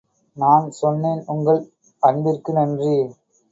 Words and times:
நான் 0.37 0.65
சொன்னேன், 0.71 1.21
உங்கள் 1.25 1.61
அன்பிற்கு 2.03 2.53
நன்றி. 2.53 2.97